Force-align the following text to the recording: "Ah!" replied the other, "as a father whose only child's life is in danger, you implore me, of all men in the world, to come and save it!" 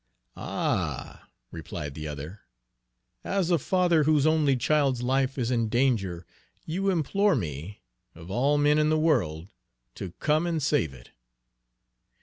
"Ah!" 0.35 1.27
replied 1.51 1.93
the 1.93 2.07
other, 2.07 2.39
"as 3.23 3.51
a 3.51 3.59
father 3.59 4.05
whose 4.05 4.25
only 4.25 4.57
child's 4.57 5.03
life 5.03 5.37
is 5.37 5.51
in 5.51 5.69
danger, 5.69 6.25
you 6.65 6.89
implore 6.89 7.35
me, 7.35 7.83
of 8.15 8.31
all 8.31 8.57
men 8.57 8.79
in 8.79 8.89
the 8.89 8.97
world, 8.97 9.49
to 9.93 10.13
come 10.13 10.47
and 10.47 10.63
save 10.63 10.91
it!" 10.91 11.11